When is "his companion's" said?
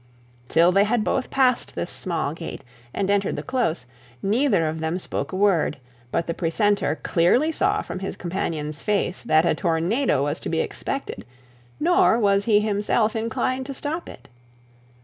7.99-8.81